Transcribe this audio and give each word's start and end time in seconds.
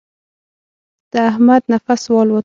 د 1.11 1.13
احمد 1.29 1.61
نفس 1.71 2.03
والوت. 2.13 2.39